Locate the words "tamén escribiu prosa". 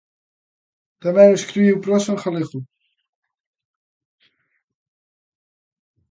1.03-2.09